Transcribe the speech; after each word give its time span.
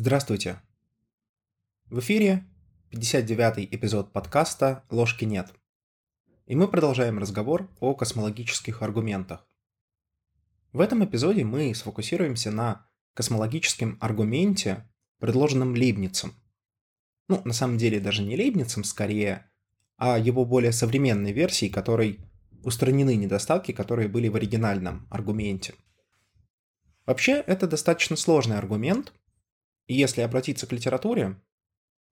Здравствуйте. 0.00 0.60
В 1.86 1.98
эфире 1.98 2.46
59-й 2.92 3.64
эпизод 3.64 4.12
подкаста 4.12 4.84
«Ложки 4.90 5.24
нет». 5.24 5.52
И 6.46 6.54
мы 6.54 6.68
продолжаем 6.68 7.18
разговор 7.18 7.68
о 7.80 7.96
космологических 7.96 8.82
аргументах. 8.82 9.44
В 10.72 10.78
этом 10.78 11.04
эпизоде 11.04 11.42
мы 11.42 11.74
сфокусируемся 11.74 12.52
на 12.52 12.86
космологическом 13.14 13.98
аргументе, 14.00 14.88
предложенном 15.18 15.74
Лейбницем. 15.74 16.32
Ну, 17.26 17.42
на 17.44 17.52
самом 17.52 17.76
деле 17.76 17.98
даже 17.98 18.22
не 18.22 18.36
Лейбницем 18.36 18.84
скорее, 18.84 19.50
а 19.96 20.16
его 20.16 20.44
более 20.44 20.70
современной 20.70 21.32
версии, 21.32 21.68
которой 21.68 22.20
устранены 22.62 23.16
недостатки, 23.16 23.72
которые 23.72 24.06
были 24.06 24.28
в 24.28 24.36
оригинальном 24.36 25.08
аргументе. 25.10 25.74
Вообще, 27.04 27.42
это 27.48 27.66
достаточно 27.66 28.14
сложный 28.14 28.58
аргумент– 28.58 29.12
и 29.88 29.94
если 29.94 30.20
обратиться 30.20 30.66
к 30.66 30.72
литературе, 30.72 31.40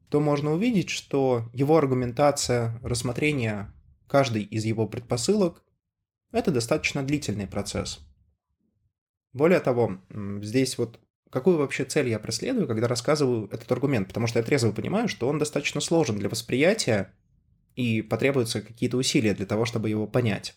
то 0.09 0.19
можно 0.19 0.53
увидеть, 0.53 0.89
что 0.89 1.49
его 1.53 1.77
аргументация, 1.77 2.81
рассмотрение 2.83 3.73
каждой 4.09 4.43
из 4.43 4.65
его 4.65 4.89
предпосылок– 4.89 5.63
это 6.33 6.51
достаточно 6.51 7.03
длительный 7.05 7.47
процесс. 7.47 8.01
Более 9.33 9.61
того, 9.61 10.01
здесь 10.41 10.79
вот 10.79 10.99
какую 11.31 11.59
вообще 11.59 11.85
цель 11.85 12.09
я 12.09 12.19
преследую, 12.19 12.67
когда 12.67 12.89
рассказываю 12.89 13.49
этот 13.53 13.71
аргумент, 13.71 14.09
потому 14.09 14.27
что 14.27 14.39
я 14.39 14.45
трезво 14.45 14.73
понимаю, 14.73 15.09
что 15.09 15.29
он 15.29 15.39
достаточно 15.39 15.81
сложен 15.81 16.19
для 16.19 16.31
восприятия 16.31 17.13
и 17.75 18.01
потребуются 18.01 18.63
какие-то 18.63 18.97
усилия 18.97 19.35
для 19.35 19.45
того, 19.45 19.67
чтобы 19.67 19.91
его 19.91 20.07
понять. 20.07 20.57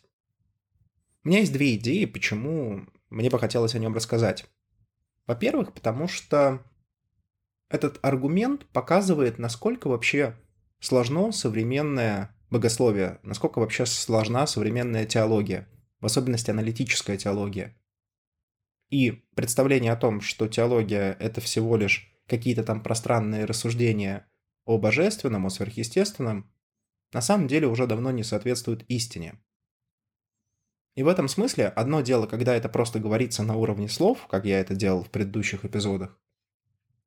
У 1.26 1.28
меня 1.28 1.40
есть 1.40 1.52
две 1.52 1.76
идеи, 1.76 2.06
почему 2.06 2.88
мне 3.10 3.30
бы 3.30 3.40
хотелось 3.40 3.76
о 3.76 3.80
нем 3.80 3.94
рассказать. 3.94 4.46
Во-первых, 5.28 5.74
потому 5.74 6.08
что 6.08 6.64
этот 7.70 8.00
аргумент 8.02 8.66
показывает, 8.68 9.38
насколько 9.38 9.88
вообще 9.88 10.36
сложно 10.80 11.32
современное 11.32 12.36
богословие, 12.50 13.20
насколько 13.24 13.60
вообще 13.60 13.86
сложна 13.86 14.48
современная 14.48 15.06
теология, 15.06 15.68
в 16.00 16.06
особенности 16.06 16.50
аналитическая 16.50 17.18
теология. 17.18 17.76
И 18.90 19.24
представление 19.36 19.92
о 19.92 19.98
том, 19.98 20.20
что 20.20 20.48
теология– 20.48 21.16
это 21.20 21.42
всего 21.42 21.78
лишь 21.78 22.12
какие-то 22.28 22.64
там 22.64 22.82
пространные 22.82 23.46
рассуждения 23.46 24.28
о 24.66 24.80
божественном, 24.80 25.46
о 25.46 25.50
сверхъестественном, 25.50 26.52
на 27.14 27.22
самом 27.22 27.48
деле 27.48 27.68
уже 27.68 27.86
давно 27.86 28.12
не 28.12 28.24
соответствует 28.24 28.84
истине. 28.90 29.40
И 30.96 31.04
в 31.04 31.08
этом 31.08 31.28
смысле 31.28 31.68
одно 31.68 32.02
дело, 32.02 32.26
когда 32.26 32.56
это 32.56 32.68
просто 32.68 33.00
говорится 33.00 33.44
на 33.44 33.56
уровне 33.56 33.88
слов, 33.88 34.28
как 34.28 34.46
я 34.46 34.60
это 34.60 34.76
делал 34.76 35.04
в 35.04 35.10
предыдущих 35.10 35.66
эпизодах, 35.66 36.20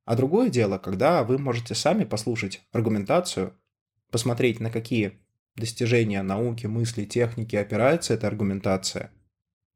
а 0.05 0.17
другое 0.17 0.51
дело, 0.51 0.79
когда 0.79 1.23
вы 1.23 1.39
можете 1.39 1.75
сами 1.75 2.05
послушать 2.05 2.63
аргументацию, 2.73 3.59
посмотреть, 4.11 4.61
на 4.61 4.71
какие 4.71 5.21
достижения 5.57 6.23
науки, 6.23 6.67
мысли, 6.67 7.05
техники 7.05 7.57
опирается 7.57 8.15
эта 8.15 8.27
аргументация, 8.27 9.13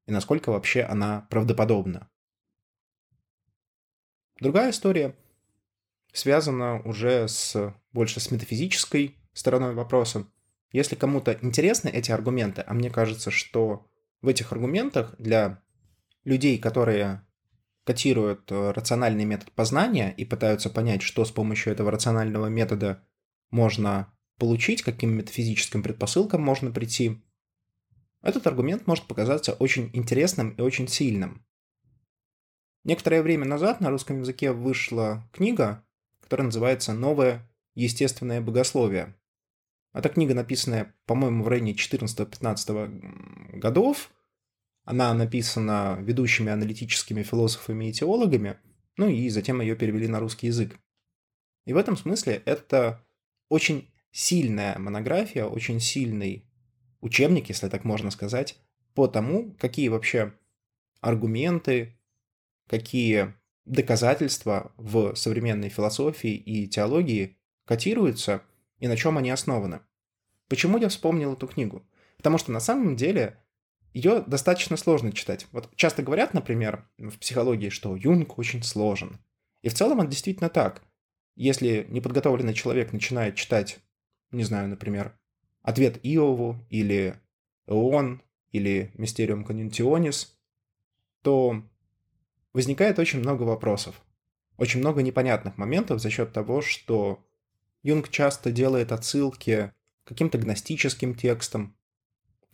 и 0.06 0.12
насколько 0.12 0.50
вообще 0.50 0.82
она 0.82 1.26
правдоподобна. 1.30 2.08
Другая 4.40 4.70
история 4.70 5.16
связана 6.12 6.80
уже 6.82 7.28
с 7.28 7.74
больше 7.92 8.20
с 8.20 8.30
метафизической 8.30 9.16
стороной 9.32 9.74
вопроса. 9.74 10.26
Если 10.72 10.94
кому-то 10.94 11.38
интересны 11.40 11.88
эти 11.88 12.10
аргументы, 12.10 12.62
а 12.66 12.74
мне 12.74 12.90
кажется, 12.90 13.30
что 13.30 13.86
в 14.22 14.28
этих 14.28 14.52
аргументах 14.52 15.14
для 15.18 15.62
людей, 16.24 16.58
которые 16.58 17.25
котируют 17.86 18.50
э, 18.50 18.72
рациональный 18.72 19.24
метод 19.24 19.52
познания 19.52 20.12
и 20.16 20.24
пытаются 20.24 20.68
понять, 20.68 21.02
что 21.02 21.24
с 21.24 21.30
помощью 21.30 21.72
этого 21.72 21.92
рационального 21.92 22.48
метода 22.48 23.06
можно 23.50 24.12
получить, 24.38 24.82
каким 24.82 25.12
метафизическим 25.12 25.84
предпосылкам 25.84 26.42
можно 26.42 26.72
прийти, 26.72 27.22
этот 28.22 28.46
аргумент 28.48 28.88
может 28.88 29.06
показаться 29.06 29.52
очень 29.52 29.88
интересным 29.92 30.50
и 30.50 30.60
очень 30.60 30.88
сильным. 30.88 31.46
Некоторое 32.82 33.22
время 33.22 33.44
назад 33.44 33.80
на 33.80 33.90
русском 33.90 34.20
языке 34.20 34.50
вышла 34.50 35.28
книга, 35.32 35.86
которая 36.20 36.46
называется 36.46 36.92
«Новое 36.92 37.48
естественное 37.76 38.40
богословие». 38.40 39.14
Это 39.92 40.08
книга, 40.08 40.34
написанная, 40.34 40.94
по-моему, 41.06 41.44
в 41.44 41.48
районе 41.48 41.72
14-15 41.72 43.58
годов, 43.58 44.10
она 44.86 45.12
написана 45.12 45.98
ведущими 46.00 46.50
аналитическими 46.50 47.24
философами 47.24 47.90
и 47.90 47.92
теологами, 47.92 48.56
ну 48.96 49.08
и 49.08 49.28
затем 49.28 49.60
ее 49.60 49.74
перевели 49.74 50.06
на 50.06 50.20
русский 50.20 50.46
язык. 50.46 50.78
И 51.66 51.72
в 51.72 51.76
этом 51.76 51.96
смысле 51.96 52.40
это 52.46 53.04
очень 53.48 53.90
сильная 54.12 54.78
монография, 54.78 55.44
очень 55.44 55.80
сильный 55.80 56.48
учебник, 57.00 57.48
если 57.48 57.68
так 57.68 57.84
можно 57.84 58.12
сказать, 58.12 58.58
по 58.94 59.08
тому, 59.08 59.56
какие 59.58 59.88
вообще 59.88 60.32
аргументы, 61.00 61.98
какие 62.68 63.34
доказательства 63.64 64.72
в 64.76 65.16
современной 65.16 65.68
философии 65.68 66.34
и 66.34 66.68
теологии 66.68 67.36
котируются 67.64 68.42
и 68.78 68.86
на 68.86 68.96
чем 68.96 69.18
они 69.18 69.30
основаны. 69.30 69.80
Почему 70.46 70.78
я 70.78 70.88
вспомнил 70.88 71.32
эту 71.32 71.48
книгу? 71.48 71.84
Потому 72.18 72.38
что 72.38 72.52
на 72.52 72.60
самом 72.60 72.94
деле 72.94 73.42
ее 73.92 74.22
достаточно 74.26 74.76
сложно 74.76 75.12
читать. 75.12 75.46
Вот 75.52 75.70
часто 75.76 76.02
говорят, 76.02 76.34
например, 76.34 76.88
в 76.98 77.18
психологии, 77.18 77.70
что 77.70 77.96
Юнг 77.96 78.38
очень 78.38 78.62
сложен. 78.62 79.18
И 79.62 79.68
в 79.68 79.74
целом 79.74 80.00
это 80.00 80.10
действительно 80.10 80.48
так. 80.48 80.82
Если 81.34 81.86
неподготовленный 81.88 82.54
человек 82.54 82.92
начинает 82.92 83.36
читать, 83.36 83.78
не 84.30 84.44
знаю, 84.44 84.68
например, 84.68 85.18
ответ 85.62 85.98
Иову 86.02 86.56
или 86.70 87.20
Эон 87.66 88.22
или 88.52 88.92
Мистериум 88.94 89.44
Конюнтионис, 89.44 90.38
то 91.22 91.62
возникает 92.52 92.98
очень 92.98 93.18
много 93.18 93.42
вопросов. 93.42 94.00
Очень 94.56 94.80
много 94.80 95.02
непонятных 95.02 95.58
моментов 95.58 96.00
за 96.00 96.08
счет 96.08 96.32
того, 96.32 96.62
что 96.62 97.22
Юнг 97.82 98.08
часто 98.08 98.50
делает 98.50 98.92
отсылки 98.92 99.72
к 100.04 100.08
каким-то 100.08 100.38
гностическим 100.38 101.14
текстам, 101.14 101.76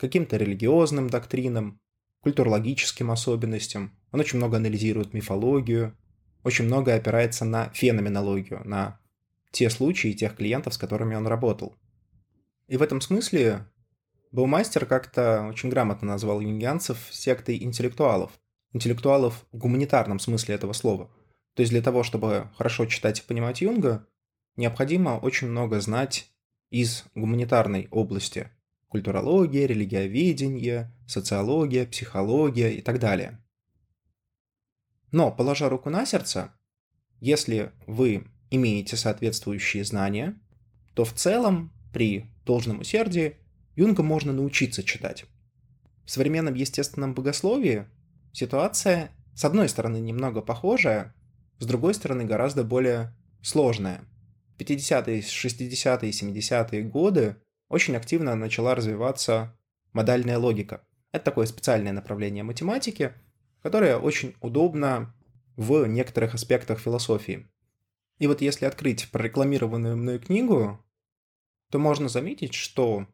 каким-то 0.03 0.35
религиозным 0.35 1.09
доктринам, 1.09 1.79
культурологическим 2.23 3.09
особенностям. 3.09 3.97
Он 4.11 4.19
очень 4.19 4.35
много 4.37 4.57
анализирует 4.57 5.13
мифологию, 5.13 5.97
очень 6.43 6.65
много 6.65 6.93
опирается 6.93 7.45
на 7.45 7.69
феноменологию, 7.69 8.61
на 8.65 8.99
те 9.51 9.69
случаи 9.69 10.11
и 10.11 10.13
тех 10.13 10.35
клиентов, 10.35 10.73
с 10.73 10.77
которыми 10.77 11.15
он 11.15 11.25
работал. 11.25 11.77
И 12.67 12.75
в 12.75 12.81
этом 12.81 12.99
смысле 12.99 13.65
Баумастер 14.33 14.85
как-то 14.85 15.47
очень 15.47 15.69
грамотно 15.69 16.09
назвал 16.09 16.41
юнгианцев 16.41 17.07
сектой 17.09 17.63
интеллектуалов. 17.63 18.33
Интеллектуалов 18.73 19.45
в 19.53 19.57
гуманитарном 19.57 20.19
смысле 20.19 20.55
этого 20.55 20.73
слова. 20.73 21.09
То 21.55 21.61
есть 21.61 21.71
для 21.71 21.81
того, 21.81 22.03
чтобы 22.03 22.49
хорошо 22.57 22.87
читать 22.87 23.19
и 23.19 23.23
понимать 23.25 23.61
Юнга, 23.61 24.05
необходимо 24.57 25.11
очень 25.11 25.47
много 25.47 25.79
знать 25.79 26.29
из 26.71 27.05
гуманитарной 27.15 27.87
области, 27.89 28.49
культурология, 28.93 29.65
религиоведение, 29.65 30.93
социология, 31.07 31.87
психология 31.87 32.75
и 32.75 32.81
так 32.83 32.99
далее. 32.99 33.43
Но, 35.11 35.31
положа 35.31 35.67
руку 35.67 35.89
на 35.89 36.05
сердце, 36.05 36.53
если 37.19 37.71
вы 37.87 38.27
имеете 38.51 38.95
соответствующие 38.95 39.83
знания, 39.83 40.39
то 40.93 41.05
в 41.05 41.13
целом 41.13 41.73
при 41.91 42.27
должном 42.45 42.81
усердии 42.81 43.37
Юнга 43.75 44.03
можно 44.03 44.31
научиться 44.31 44.83
читать. 44.83 45.25
В 46.05 46.11
современном 46.11 46.53
естественном 46.53 47.15
богословии 47.15 47.87
ситуация, 48.31 49.09
с 49.33 49.43
одной 49.43 49.69
стороны, 49.69 49.97
немного 49.97 50.43
похожая, 50.43 51.15
с 51.57 51.65
другой 51.65 51.95
стороны, 51.95 52.25
гораздо 52.25 52.63
более 52.63 53.17
сложная. 53.41 54.01
50-е, 54.59 55.21
60-е, 55.21 56.11
70-е 56.11 56.83
годы 56.83 57.37
очень 57.73 57.95
активно 57.95 58.35
начала 58.35 58.75
развиваться 58.75 59.57
модальная 59.93 60.37
логика. 60.37 60.85
Это 61.11 61.25
такое 61.25 61.47
специальное 61.47 61.91
направление 61.91 62.43
математики, 62.43 63.13
которое 63.63 63.97
очень 63.97 64.35
удобно 64.41 65.15
в 65.55 65.87
некоторых 65.87 66.35
аспектах 66.35 66.79
философии. 66.79 67.49
И 68.19 68.27
вот 68.27 68.41
если 68.41 68.65
открыть 68.65 69.09
прорекламированную 69.09 69.97
мной 69.97 70.19
книгу, 70.19 70.85
то 71.71 71.79
можно 71.79 72.09
заметить, 72.09 72.53
что 72.53 73.07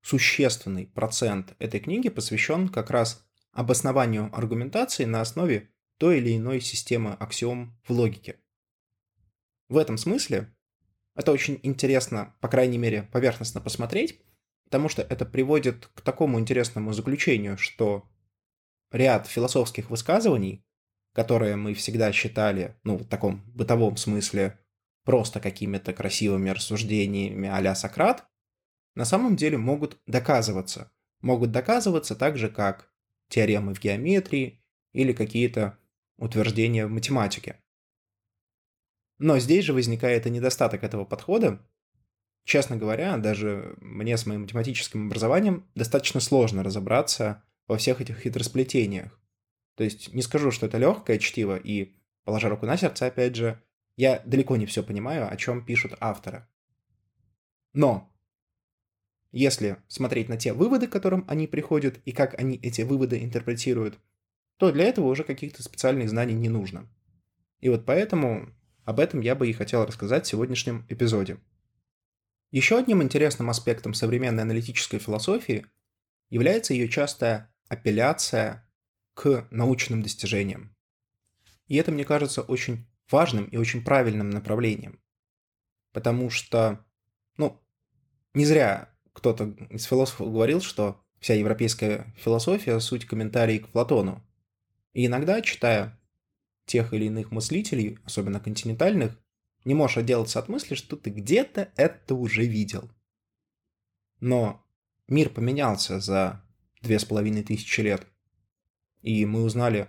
существенный 0.00 0.86
процент 0.86 1.54
этой 1.58 1.80
книги 1.80 2.08
посвящен 2.08 2.70
как 2.70 2.88
раз 2.90 3.26
обоснованию 3.52 4.30
аргументации 4.32 5.04
на 5.04 5.20
основе 5.20 5.70
той 5.98 6.18
или 6.18 6.34
иной 6.34 6.62
системы 6.62 7.12
аксиом 7.12 7.78
в 7.86 7.90
логике. 7.90 8.36
В 9.68 9.76
этом 9.76 9.98
смысле 9.98 10.54
это 11.18 11.32
очень 11.32 11.58
интересно, 11.64 12.32
по 12.40 12.48
крайней 12.48 12.78
мере, 12.78 13.02
поверхностно 13.02 13.60
посмотреть, 13.60 14.20
потому 14.64 14.88
что 14.88 15.02
это 15.02 15.26
приводит 15.26 15.90
к 15.94 16.00
такому 16.00 16.38
интересному 16.38 16.92
заключению, 16.92 17.58
что 17.58 18.08
ряд 18.92 19.26
философских 19.26 19.90
высказываний, 19.90 20.64
которые 21.12 21.56
мы 21.56 21.74
всегда 21.74 22.12
считали, 22.12 22.76
ну, 22.84 22.98
в 22.98 23.04
таком 23.04 23.42
бытовом 23.52 23.96
смысле, 23.96 24.60
просто 25.04 25.40
какими-то 25.40 25.92
красивыми 25.92 26.50
рассуждениями 26.50 27.48
а 27.48 27.74
Сократ, 27.74 28.24
на 28.94 29.04
самом 29.04 29.34
деле 29.34 29.58
могут 29.58 29.98
доказываться. 30.06 30.92
Могут 31.20 31.50
доказываться 31.50 32.14
так 32.14 32.38
же, 32.38 32.48
как 32.48 32.92
теоремы 33.28 33.74
в 33.74 33.80
геометрии 33.80 34.62
или 34.92 35.12
какие-то 35.12 35.78
утверждения 36.16 36.86
в 36.86 36.90
математике. 36.90 37.60
Но 39.18 39.38
здесь 39.38 39.64
же 39.64 39.72
возникает 39.72 40.26
и 40.26 40.30
недостаток 40.30 40.84
этого 40.84 41.04
подхода. 41.04 41.60
Честно 42.44 42.76
говоря, 42.76 43.16
даже 43.18 43.76
мне 43.80 44.16
с 44.16 44.26
моим 44.26 44.42
математическим 44.42 45.06
образованием 45.08 45.68
достаточно 45.74 46.20
сложно 46.20 46.62
разобраться 46.62 47.42
во 47.66 47.76
всех 47.76 48.00
этих 48.00 48.20
хитросплетениях. 48.20 49.20
То 49.74 49.84
есть 49.84 50.14
не 50.14 50.22
скажу, 50.22 50.50
что 50.50 50.66
это 50.66 50.78
легкое 50.78 51.18
чтиво, 51.18 51.56
и, 51.56 51.94
положа 52.24 52.48
руку 52.48 52.66
на 52.66 52.76
сердце, 52.76 53.06
опять 53.06 53.36
же, 53.36 53.62
я 53.96 54.22
далеко 54.24 54.56
не 54.56 54.66
все 54.66 54.82
понимаю, 54.82 55.30
о 55.30 55.36
чем 55.36 55.64
пишут 55.64 55.94
авторы. 56.00 56.46
Но 57.72 58.10
если 59.30 59.76
смотреть 59.88 60.28
на 60.28 60.36
те 60.36 60.52
выводы, 60.52 60.86
к 60.86 60.92
которым 60.92 61.24
они 61.28 61.46
приходят, 61.46 62.00
и 62.04 62.12
как 62.12 62.38
они 62.38 62.56
эти 62.56 62.82
выводы 62.82 63.22
интерпретируют, 63.22 63.98
то 64.56 64.72
для 64.72 64.84
этого 64.84 65.06
уже 65.06 65.22
каких-то 65.22 65.62
специальных 65.62 66.08
знаний 66.08 66.34
не 66.34 66.48
нужно. 66.48 66.88
И 67.60 67.68
вот 67.68 67.84
поэтому 67.84 68.48
об 68.88 69.00
этом 69.00 69.20
я 69.20 69.34
бы 69.34 69.46
и 69.46 69.52
хотел 69.52 69.84
рассказать 69.84 70.24
в 70.24 70.30
сегодняшнем 70.30 70.86
эпизоде. 70.88 71.36
Еще 72.50 72.78
одним 72.78 73.02
интересным 73.02 73.50
аспектом 73.50 73.92
современной 73.92 74.44
аналитической 74.44 74.98
философии 74.98 75.66
является 76.30 76.72
ее 76.72 76.88
частая 76.88 77.52
апелляция 77.68 78.66
к 79.12 79.46
научным 79.50 80.02
достижениям. 80.02 80.74
И 81.66 81.76
это, 81.76 81.92
мне 81.92 82.06
кажется, 82.06 82.40
очень 82.40 82.88
важным 83.10 83.44
и 83.44 83.58
очень 83.58 83.84
правильным 83.84 84.30
направлением. 84.30 85.02
Потому 85.92 86.30
что, 86.30 86.82
ну, 87.36 87.60
не 88.32 88.46
зря 88.46 88.88
кто-то 89.12 89.54
из 89.68 89.84
философов 89.84 90.32
говорил, 90.32 90.62
что 90.62 91.04
вся 91.20 91.34
европейская 91.34 92.14
философия– 92.16 92.78
суть 92.80 93.04
комментарий 93.04 93.58
к 93.58 93.68
Платону. 93.68 94.26
И 94.94 95.04
иногда, 95.04 95.42
читая 95.42 95.97
тех 96.68 96.94
или 96.94 97.06
иных 97.06 97.32
мыслителей, 97.32 97.98
особенно 98.04 98.38
континентальных, 98.38 99.18
не 99.64 99.74
можешь 99.74 99.98
отделаться 99.98 100.38
от 100.38 100.48
мысли, 100.48 100.74
что 100.74 100.96
ты 100.96 101.10
где-то 101.10 101.72
это 101.76 102.14
уже 102.14 102.44
видел. 102.44 102.88
Но 104.20 104.64
мир 105.08 105.30
поменялся 105.30 106.00
за 106.00 106.44
две 106.80 106.98
с 106.98 107.04
половиной 107.04 107.42
тысячи 107.42 107.80
лет. 107.80 108.06
И 109.02 109.26
мы 109.26 109.42
узнали, 109.42 109.88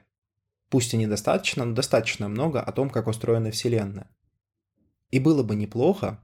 пусть 0.69 0.93
и 0.93 0.97
недостаточно, 0.97 1.65
но 1.65 1.75
достаточно 1.75 2.27
много 2.27 2.61
о 2.61 2.71
том, 2.71 2.89
как 2.89 3.07
устроена 3.07 3.51
Вселенная. 3.51 4.09
И 5.11 5.19
было 5.19 5.43
бы 5.43 5.55
неплохо 5.55 6.23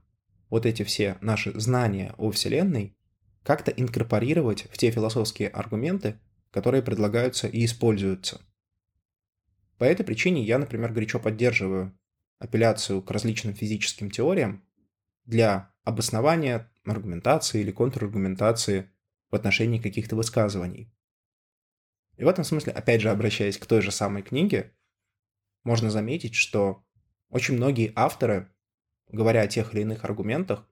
вот 0.50 0.66
эти 0.66 0.82
все 0.82 1.18
наши 1.20 1.58
знания 1.58 2.14
о 2.18 2.30
Вселенной 2.30 2.96
как-то 3.42 3.70
инкорпорировать 3.70 4.66
в 4.72 4.78
те 4.78 4.90
философские 4.90 5.48
аргументы, 5.48 6.18
которые 6.50 6.82
предлагаются 6.82 7.48
и 7.48 7.64
используются. 7.64 8.40
По 9.78 9.84
этой 9.84 10.04
причине 10.04 10.42
я, 10.42 10.58
например, 10.58 10.92
горячо 10.92 11.20
поддерживаю 11.20 11.98
апелляцию 12.38 13.02
к 13.02 13.10
различным 13.10 13.54
физическим 13.54 14.10
теориям 14.10 14.64
для 15.24 15.72
обоснования 15.84 16.70
аргументации 16.84 17.60
или 17.60 17.72
контраргументации 17.72 18.90
в 19.30 19.34
отношении 19.34 19.80
каких-то 19.80 20.16
высказываний. 20.16 20.92
И 22.16 22.24
в 22.24 22.28
этом 22.28 22.44
смысле, 22.44 22.72
опять 22.72 23.02
же, 23.02 23.10
обращаясь 23.10 23.58
к 23.58 23.66
той 23.66 23.82
же 23.82 23.90
самой 23.90 24.22
книге, 24.22 24.74
можно 25.64 25.90
заметить, 25.90 26.34
что 26.34 26.84
очень 27.28 27.56
многие 27.56 27.92
авторы, 27.94 28.50
говоря 29.08 29.42
о 29.42 29.48
тех 29.48 29.74
или 29.74 29.82
иных 29.82 30.04
аргументах, 30.04 30.66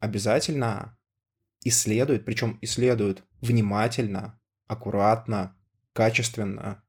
обязательно 0.00 0.98
исследуют, 1.62 2.24
причем 2.24 2.58
исследуют 2.62 3.22
внимательно, 3.40 4.40
аккуратно, 4.66 5.56
качественно 5.92 6.82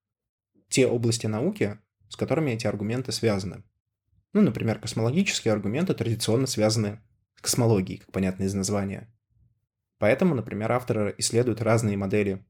те 0.76 0.88
области 0.88 1.26
науки, 1.26 1.80
с 2.10 2.18
которыми 2.18 2.52
эти 2.52 2.68
аргументы 2.68 3.14
связаны. 3.14 3.64
Ну, 4.34 4.42
например, 4.42 4.78
космологические 4.78 5.54
аргументы 5.54 5.94
традиционно 5.94 6.48
связаны 6.48 7.00
с 7.38 7.42
космологией, 7.44 8.00
как 8.00 8.12
понятно 8.12 8.44
из 8.44 8.54
названия. 8.54 9.10
Поэтому, 10.00 10.36
например, 10.36 10.74
авторы 10.74 11.16
исследуют 11.18 11.62
разные 11.62 11.96
модели 11.96 12.46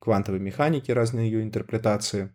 квантовой 0.00 0.40
механики, 0.40 0.90
разные 0.90 1.30
ее 1.30 1.44
интерпретации, 1.44 2.34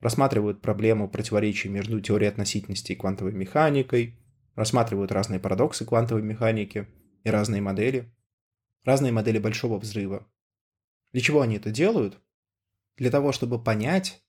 рассматривают 0.00 0.62
проблему 0.62 1.08
противоречий 1.08 1.68
между 1.68 2.00
теорией 2.00 2.30
относительности 2.30 2.90
и 2.90 2.96
квантовой 2.96 3.34
механикой, 3.34 4.18
рассматривают 4.56 5.12
разные 5.12 5.38
парадоксы 5.38 5.84
квантовой 5.84 6.22
механики 6.24 6.88
и 7.22 7.30
разные 7.30 7.62
модели, 7.62 8.12
разные 8.82 9.12
модели 9.12 9.38
большого 9.38 9.78
взрыва. 9.78 10.26
Для 11.12 11.20
чего 11.20 11.40
они 11.40 11.54
это 11.54 11.70
делают? 11.70 12.20
Для 12.98 13.10
того, 13.12 13.30
чтобы 13.30 13.62
понять, 13.62 14.22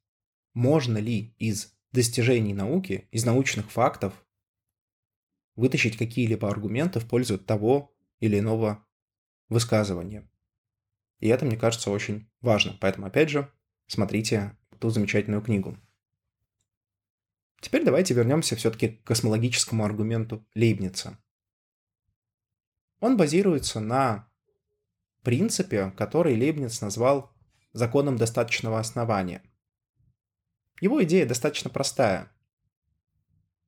можно 0.54 1.00
ли 1.00 1.33
из 1.39 1.75
достижений 1.92 2.54
науки, 2.54 3.07
из 3.12 3.25
научных 3.25 3.71
фактов 3.71 4.13
вытащить 5.56 5.98
какие-либо 5.98 6.48
аргументы 6.48 7.00
в 7.00 7.07
пользу 7.07 7.39
того 7.39 7.94
или 8.19 8.38
иного 8.39 8.86
высказывания. 9.50 10.30
И 11.19 11.27
это, 11.27 11.45
мне 11.45 11.57
кажется, 11.57 11.89
очень 11.89 12.30
важно. 12.42 12.77
Поэтому, 12.80 13.07
опять 13.07 13.30
же, 13.30 13.51
смотрите 13.88 14.56
ту 14.80 14.89
замечательную 14.89 15.42
книгу. 15.42 15.75
Теперь 17.60 17.83
давайте 17.83 18.13
вернемся 18.13 18.56
все-таки 18.56 18.89
к 18.89 19.04
космологическому 19.04 19.83
аргументу 19.83 20.48
Лейбница. 20.54 21.18
Он 23.00 23.18
базируется 23.18 23.80
на 23.80 24.31
принципе, 25.24 25.92
который 25.98 26.38
Лейбниц 26.38 26.80
назвал 26.81 27.33
законом 27.74 28.18
достаточного 28.18 28.80
основания. 28.80 29.44
Его 30.81 31.04
идея 31.04 31.25
достаточно 31.25 31.69
простая. 31.69 32.31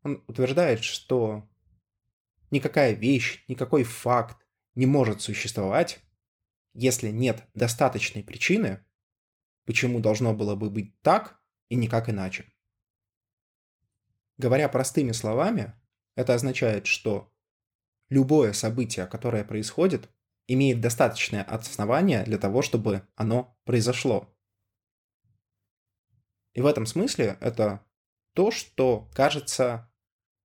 Он 0.03 0.23
утверждает, 0.27 0.83
что 0.83 1.47
никакая 2.49 2.93
вещь, 2.93 3.43
никакой 3.47 3.83
факт 3.83 4.45
не 4.75 4.85
может 4.85 5.21
существовать, 5.21 5.99
если 6.73 7.09
нет 7.09 7.43
достаточной 7.53 8.23
причины, 8.23 8.85
почему 9.65 9.99
должно 9.99 10.33
было 10.33 10.55
бы 10.55 10.69
быть 10.69 10.99
так 11.01 11.39
и 11.69 11.75
никак 11.75 12.09
иначе. 12.09 12.45
Говоря 14.37 14.69
простыми 14.69 15.11
словами, 15.11 15.73
это 16.15 16.33
означает, 16.33 16.87
что 16.87 17.31
любое 18.09 18.53
событие, 18.53 19.05
которое 19.05 19.43
происходит, 19.43 20.09
имеет 20.47 20.81
достаточное 20.81 21.43
основание 21.43 22.23
для 22.23 22.37
того, 22.37 22.61
чтобы 22.61 23.07
оно 23.15 23.57
произошло. 23.65 24.33
И 26.53 26.61
в 26.61 26.65
этом 26.65 26.85
смысле 26.85 27.37
это 27.39 27.85
то, 28.33 28.51
что 28.51 29.09
кажется 29.13 29.91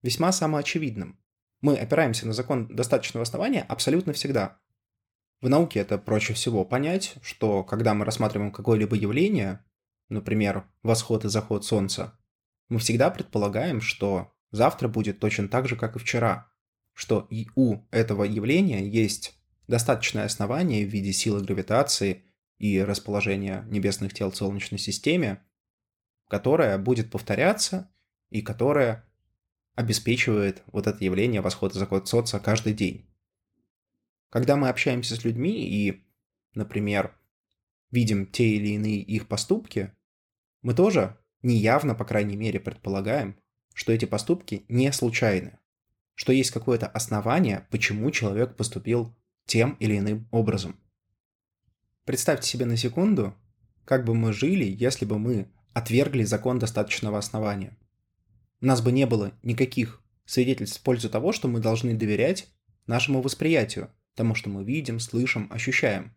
весьма 0.01 0.31
самоочевидным. 0.31 1.19
Мы 1.62 1.77
опираемся 1.77 2.27
на 2.27 2.33
закон 2.33 2.67
достаточного 2.67 3.23
основания 3.23 3.62
абсолютно 3.62 4.13
всегда. 4.13 4.59
В 5.41 5.50
науке 5.50 5.79
это 5.79 5.97
проще 5.97 6.33
всего 6.33 6.65
понять, 6.65 7.15
что 7.21 7.63
когда 7.63 7.93
мы 7.93 8.05
рассматриваем 8.05 8.51
какое-либо 8.51 8.95
явление, 8.95 9.63
например, 10.09 10.69
восход 10.83 11.25
и 11.25 11.29
заход 11.29 11.65
Солнца, 11.65 12.17
мы 12.69 12.79
всегда 12.79 13.09
предполагаем, 13.09 13.81
что 13.81 14.33
завтра 14.51 14.88
будет 14.88 15.19
точно 15.19 15.47
так 15.47 15.67
же, 15.67 15.75
как 15.75 15.95
и 15.95 16.00
вчера, 16.00 16.51
что 16.93 17.27
и 17.29 17.47
у 17.55 17.79
этого 17.91 18.23
явления 18.23 18.88
есть 18.88 19.38
достаточное 19.67 20.25
основание 20.25 20.86
в 20.86 20.89
виде 20.89 21.13
силы 21.13 21.41
гравитации 21.41 22.24
и 22.58 22.82
расположения 22.82 23.65
небесных 23.70 24.13
тел 24.13 24.32
в 24.32 24.36
Солнечной 24.36 24.79
системе, 24.79 25.43
которая 26.27 26.77
будет 26.77 27.12
повторяться 27.12 27.91
и 28.29 28.41
которая 28.41 29.05
обеспечивает 29.75 30.63
вот 30.67 30.88
это 30.88 31.03
явление 31.03 31.41
восхода 31.41 31.84
и 31.84 32.05
Солнца 32.05 32.39
каждый 32.39 32.74
день. 32.74 33.10
Когда 34.29 34.55
мы 34.55 34.70
общаемся 34.70 35.15
с 35.15 35.24
людьми 35.24 35.67
и, 35.67 36.03
например, 36.55 37.15
видим 37.91 38.25
те 38.25 38.55
или 38.55 38.70
иные 38.70 39.00
их 39.00 39.27
поступки, 39.27 39.93
мы 40.62 40.74
тоже 40.74 41.17
неявно, 41.41 41.93
по 41.96 42.05
крайней 42.05 42.36
мере, 42.36 42.60
предполагаем, 42.60 43.38
что 43.74 43.91
эти 43.91 44.05
поступки 44.05 44.65
не 44.70 44.91
случайны, 44.91 45.60
что 46.15 46.32
есть 46.32 46.51
какое-то 46.51 46.88
основание, 46.88 47.67
почему 47.70 48.10
человек 48.12 48.55
поступил 48.55 49.15
тем 49.45 49.75
или 49.79 49.97
иным 49.97 50.27
образом. 50.31 50.79
Представьте 52.05 52.50
себе 52.50 52.65
на 52.65 52.77
секунду, 52.77 53.33
как 53.85 54.05
бы 54.05 54.13
мы 54.13 54.33
жили, 54.33 54.65
если 54.65 55.05
бы 55.05 55.19
мы 55.19 55.47
отвергли 55.73 56.23
закон 56.23 56.59
достаточного 56.59 57.17
основания. 57.17 57.77
У 58.62 58.65
нас 58.65 58.81
бы 58.81 58.91
не 58.91 59.05
было 59.05 59.33
никаких 59.41 60.01
свидетельств 60.25 60.79
в 60.79 60.83
пользу 60.83 61.09
того, 61.09 61.31
что 61.31 61.47
мы 61.47 61.59
должны 61.59 61.95
доверять 61.95 62.47
нашему 62.88 63.21
восприятию, 63.21 63.89
тому, 64.15 64.35
что 64.35 64.50
мы 64.50 64.63
видим, 64.63 65.00
слышим, 65.00 65.47
ощущаем. 65.51 66.15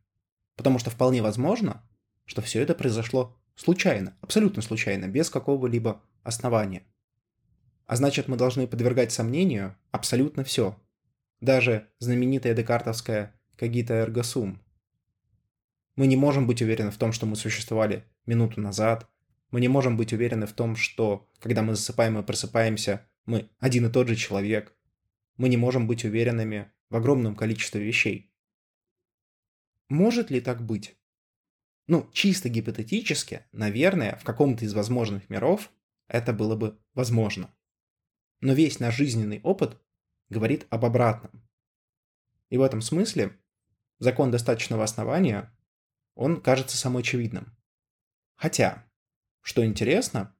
Потому 0.56 0.78
что 0.78 0.90
вполне 0.90 1.22
возможно, 1.22 1.82
что 2.24 2.42
все 2.42 2.60
это 2.60 2.74
произошло 2.74 3.36
случайно, 3.54 4.16
абсолютно 4.20 4.62
случайно, 4.62 5.06
без 5.06 5.30
какого-либо 5.30 6.02
основания. 6.22 6.82
А 7.86 7.96
значит, 7.96 8.28
мы 8.28 8.36
должны 8.36 8.66
подвергать 8.66 9.12
сомнению 9.12 9.76
абсолютно 9.90 10.44
все. 10.44 10.76
Даже 11.40 11.88
знаменитая 11.98 12.54
декартовская 12.54 13.38
«Когита 13.56 13.94
эрго 13.94 14.22
сум». 14.22 14.62
Мы 15.94 16.06
не 16.06 16.16
можем 16.16 16.46
быть 16.46 16.62
уверены 16.62 16.90
в 16.90 16.96
том, 16.96 17.12
что 17.12 17.26
мы 17.26 17.36
существовали 17.36 18.04
минуту 18.24 18.60
назад. 18.60 19.08
Мы 19.50 19.60
не 19.60 19.68
можем 19.68 19.96
быть 19.96 20.12
уверены 20.12 20.46
в 20.46 20.52
том, 20.52 20.76
что, 20.76 21.28
когда 21.38 21.62
мы 21.62 21.74
засыпаем 21.74 22.18
и 22.18 22.22
просыпаемся, 22.22 23.06
мы 23.26 23.50
один 23.58 23.86
и 23.86 23.90
тот 23.92 24.08
же 24.08 24.16
человек. 24.16 24.74
Мы 25.36 25.48
не 25.48 25.56
можем 25.56 25.86
быть 25.86 26.04
уверенными 26.04 26.70
в 26.90 26.96
огромном 26.96 27.34
количестве 27.34 27.82
вещей. 27.82 28.32
Может 29.88 30.30
ли 30.30 30.40
так 30.40 30.64
быть? 30.64 30.96
Ну, 31.86 32.08
чисто 32.12 32.48
гипотетически, 32.48 33.46
наверное, 33.52 34.16
в 34.16 34.24
каком-то 34.24 34.64
из 34.64 34.74
возможных 34.74 35.28
миров 35.30 35.70
это 36.08 36.32
было 36.32 36.56
бы 36.56 36.78
возможно. 36.94 37.54
Но 38.40 38.52
весь 38.52 38.80
наш 38.80 38.96
жизненный 38.96 39.40
опыт 39.42 39.80
говорит 40.28 40.66
об 40.70 40.84
обратном. 40.84 41.42
И 42.48 42.58
в 42.58 42.62
этом 42.62 42.80
смысле 42.80 43.36
закон 43.98 44.30
достаточного 44.30 44.84
основания, 44.84 45.52
он 46.14 46.40
кажется 46.40 46.76
самоочевидным. 46.76 47.56
Хотя, 48.36 48.84
что 49.40 49.64
интересно, 49.64 50.34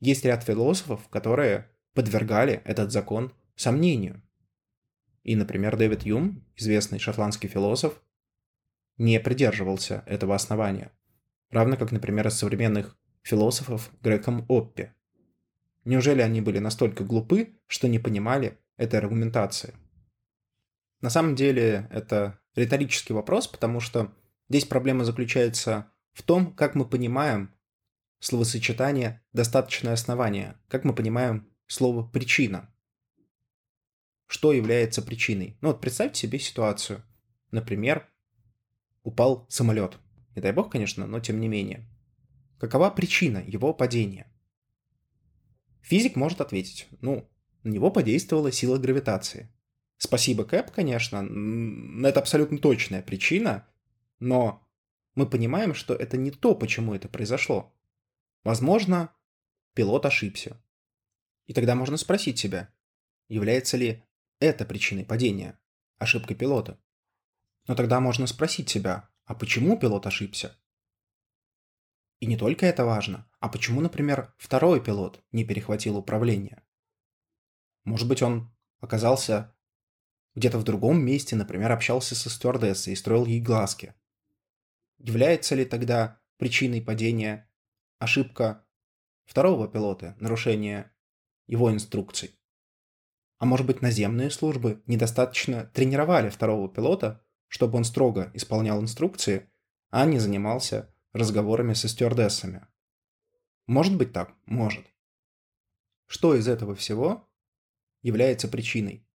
есть 0.00 0.24
ряд 0.24 0.44
философов, 0.44 1.08
которые 1.08 1.70
подвергали 1.94 2.62
этот 2.64 2.92
закон 2.92 3.32
сомнению. 3.56 4.22
И, 5.22 5.36
например, 5.36 5.76
Дэвид 5.76 6.02
Юм, 6.04 6.44
известный 6.56 6.98
шотландский 6.98 7.48
философ, 7.48 8.02
не 8.96 9.20
придерживался 9.20 10.02
этого 10.06 10.34
основания. 10.34 10.92
Равно 11.50 11.76
как, 11.76 11.92
например, 11.92 12.28
из 12.28 12.34
современных 12.34 12.98
философов 13.22 13.90
Греком 14.02 14.46
Оппи. 14.48 14.92
Неужели 15.84 16.22
они 16.22 16.40
были 16.40 16.58
настолько 16.58 17.04
глупы, 17.04 17.58
что 17.66 17.88
не 17.88 17.98
понимали 17.98 18.58
этой 18.80 18.98
аргументации? 18.98 19.74
На 21.02 21.10
самом 21.10 21.34
деле 21.34 21.86
это 21.90 22.40
риторический 22.54 23.12
вопрос, 23.12 23.46
потому 23.46 23.80
что 23.80 24.12
здесь 24.48 24.64
проблема 24.64 25.04
заключается 25.04 25.92
в 26.12 26.22
том, 26.22 26.54
как 26.54 26.74
мы 26.74 26.88
понимаем 26.88 27.54
словосочетание 28.20 29.22
«достаточное 29.32 29.92
основание», 29.92 30.58
как 30.68 30.84
мы 30.84 30.94
понимаем 30.94 31.48
слово 31.66 32.06
«причина». 32.06 32.74
Что 34.26 34.52
является 34.52 35.02
причиной? 35.02 35.58
Ну 35.60 35.68
вот 35.68 35.80
представьте 35.80 36.20
себе 36.20 36.38
ситуацию. 36.38 37.02
Например, 37.50 38.08
упал 39.02 39.46
самолет. 39.48 39.98
Не 40.36 40.42
дай 40.42 40.52
бог, 40.52 40.70
конечно, 40.70 41.06
но 41.06 41.20
тем 41.20 41.40
не 41.40 41.48
менее. 41.48 41.86
Какова 42.58 42.90
причина 42.90 43.42
его 43.46 43.74
падения? 43.74 44.32
Физик 45.82 46.14
может 46.14 46.40
ответить, 46.40 46.86
ну, 47.00 47.28
на 47.62 47.70
него 47.70 47.90
подействовала 47.90 48.52
сила 48.52 48.78
гравитации. 48.78 49.52
Спасибо, 49.96 50.44
Кэп, 50.44 50.70
конечно, 50.70 51.18
это 52.06 52.20
абсолютно 52.20 52.58
точная 52.58 53.02
причина, 53.02 53.68
но 54.18 54.66
мы 55.14 55.28
понимаем, 55.28 55.74
что 55.74 55.94
это 55.94 56.16
не 56.16 56.30
то, 56.30 56.54
почему 56.54 56.94
это 56.94 57.08
произошло. 57.08 57.76
Возможно, 58.44 59.14
пилот 59.74 60.06
ошибся. 60.06 60.62
И 61.46 61.52
тогда 61.52 61.74
можно 61.74 61.96
спросить 61.96 62.38
себя, 62.38 62.72
является 63.28 63.76
ли 63.76 64.02
это 64.38 64.64
причиной 64.64 65.04
падения, 65.04 65.58
ошибка 65.98 66.34
пилота. 66.34 66.80
Но 67.66 67.74
тогда 67.74 68.00
можно 68.00 68.26
спросить 68.26 68.70
себя, 68.70 69.10
а 69.26 69.34
почему 69.34 69.78
пилот 69.78 70.06
ошибся? 70.06 70.56
И 72.20 72.26
не 72.26 72.36
только 72.36 72.66
это 72.66 72.84
важно, 72.84 73.28
а 73.38 73.48
почему, 73.48 73.80
например, 73.80 74.34
второй 74.38 74.82
пилот 74.82 75.22
не 75.32 75.44
перехватил 75.44 75.96
управление? 75.96 76.62
Может 77.84 78.08
быть, 78.08 78.22
он 78.22 78.52
оказался 78.80 79.54
где-то 80.34 80.58
в 80.58 80.64
другом 80.64 81.02
месте, 81.02 81.36
например, 81.36 81.72
общался 81.72 82.14
со 82.14 82.30
стюардессой 82.30 82.92
и 82.92 82.96
строил 82.96 83.26
ей 83.26 83.40
глазки. 83.40 83.94
Является 84.98 85.54
ли 85.54 85.64
тогда 85.64 86.20
причиной 86.36 86.82
падения 86.82 87.50
ошибка 87.98 88.64
второго 89.24 89.68
пилота, 89.68 90.16
нарушение 90.20 90.92
его 91.46 91.72
инструкций? 91.72 92.38
А 93.38 93.46
может 93.46 93.66
быть, 93.66 93.80
наземные 93.80 94.30
службы 94.30 94.82
недостаточно 94.86 95.64
тренировали 95.72 96.28
второго 96.28 96.68
пилота, 96.68 97.24
чтобы 97.48 97.78
он 97.78 97.84
строго 97.84 98.30
исполнял 98.34 98.80
инструкции, 98.80 99.50
а 99.88 100.04
не 100.04 100.18
занимался 100.18 100.94
разговорами 101.12 101.72
со 101.72 101.88
стюардессами. 101.88 102.66
Может 103.66 103.96
быть 103.96 104.12
так? 104.12 104.34
Может. 104.44 104.84
Что 106.06 106.34
из 106.34 106.48
этого 106.48 106.74
всего 106.74 107.29
является 108.02 108.48
причиной? 108.48 109.06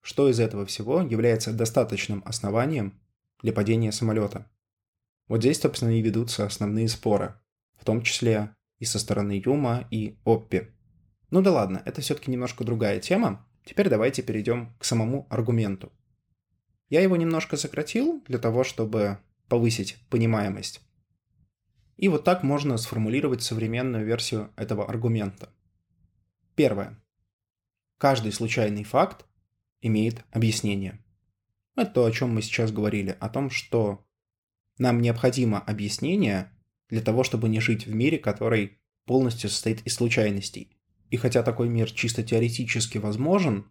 Что 0.00 0.28
из 0.28 0.40
этого 0.40 0.66
всего 0.66 1.00
является 1.00 1.52
достаточным 1.52 2.22
основанием 2.26 3.00
для 3.42 3.52
падения 3.52 3.92
самолета? 3.92 4.50
Вот 5.28 5.40
здесь, 5.40 5.60
собственно, 5.60 5.90
и 5.90 6.02
ведутся 6.02 6.44
основные 6.44 6.88
споры, 6.88 7.40
в 7.74 7.84
том 7.84 8.02
числе 8.02 8.54
и 8.78 8.84
со 8.84 8.98
стороны 8.98 9.40
Юма 9.44 9.86
и 9.90 10.18
Оппи. 10.24 10.68
Ну 11.30 11.40
да 11.40 11.52
ладно, 11.52 11.82
это 11.84 12.00
все-таки 12.00 12.30
немножко 12.30 12.64
другая 12.64 13.00
тема. 13.00 13.46
Теперь 13.64 13.88
давайте 13.88 14.22
перейдем 14.22 14.74
к 14.78 14.84
самому 14.84 15.26
аргументу. 15.30 15.92
Я 16.88 17.00
его 17.00 17.16
немножко 17.16 17.56
сократил 17.56 18.22
для 18.26 18.38
того, 18.38 18.64
чтобы 18.64 19.18
повысить 19.48 19.96
понимаемость. 20.10 20.80
И 21.96 22.08
вот 22.08 22.24
так 22.24 22.42
можно 22.42 22.76
сформулировать 22.76 23.42
современную 23.42 24.04
версию 24.04 24.50
этого 24.56 24.88
аргумента. 24.88 25.48
Первое. 26.54 27.01
Каждый 28.02 28.32
случайный 28.32 28.82
факт 28.82 29.26
имеет 29.80 30.24
объяснение. 30.32 30.98
Это 31.76 31.92
то, 31.92 32.04
о 32.04 32.10
чем 32.10 32.34
мы 32.34 32.42
сейчас 32.42 32.72
говорили, 32.72 33.16
о 33.20 33.28
том, 33.28 33.48
что 33.48 34.04
нам 34.76 35.00
необходимо 35.00 35.60
объяснение 35.60 36.50
для 36.88 37.00
того, 37.00 37.22
чтобы 37.22 37.48
не 37.48 37.60
жить 37.60 37.86
в 37.86 37.94
мире, 37.94 38.18
который 38.18 38.80
полностью 39.04 39.48
состоит 39.48 39.86
из 39.86 39.94
случайностей. 39.94 40.76
И 41.10 41.16
хотя 41.16 41.44
такой 41.44 41.68
мир 41.68 41.92
чисто 41.92 42.24
теоретически 42.24 42.98
возможен, 42.98 43.70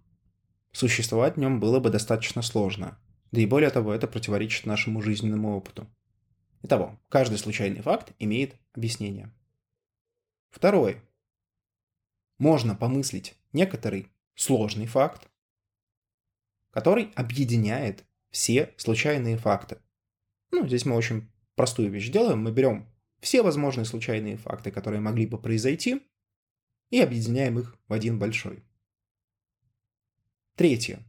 существовать 0.72 1.36
в 1.36 1.40
нем 1.40 1.60
было 1.60 1.82
бы 1.82 1.90
достаточно 1.90 2.42
сложно. 2.42 2.98
Да 3.34 3.42
и 3.42 3.46
более 3.46 3.70
того, 3.70 3.94
это 3.94 4.08
противоречит 4.08 4.66
нашему 4.66 5.02
жизненному 5.02 5.58
опыту. 5.58 5.94
Итого, 6.64 6.98
каждый 7.10 7.38
случайный 7.38 7.82
факт 7.82 8.14
имеет 8.18 8.56
объяснение. 8.72 9.30
Второе. 10.52 11.04
Можно 12.38 12.76
помыслить 12.76 13.36
некоторый 13.52 14.11
сложный 14.36 14.86
факт, 14.86 15.30
который 16.72 17.12
объединяет 17.16 18.06
все 18.32 18.74
случайные 18.78 19.38
факты. 19.38 19.82
Ну, 20.52 20.68
здесь 20.68 20.86
мы 20.86 20.96
очень 20.96 21.30
простую 21.56 21.90
вещь 21.90 22.10
делаем. 22.10 22.40
Мы 22.40 22.52
берем 22.52 22.88
все 23.20 23.42
возможные 23.42 23.86
случайные 23.86 24.38
факты, 24.38 24.72
которые 24.72 25.00
могли 25.00 25.28
бы 25.28 25.38
произойти, 25.38 26.02
и 26.90 27.00
объединяем 27.00 27.60
их 27.60 27.78
в 27.88 27.94
один 27.94 28.20
большой. 28.20 28.64
Третье. 30.56 31.00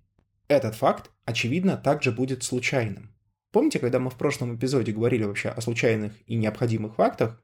Этот 0.49 0.75
факт, 0.75 1.11
очевидно, 1.25 1.77
также 1.77 2.13
будет 2.13 2.43
случайным. 2.43 3.15
Помните, 3.51 3.79
когда 3.79 3.99
мы 3.99 4.11
в 4.11 4.17
прошлом 4.17 4.57
эпизоде 4.57 4.93
говорили 4.93 5.25
вообще 5.25 5.51
о 5.51 5.61
случайных 5.61 6.13
и 6.27 6.37
необходимых 6.37 6.95
фактах, 6.95 7.43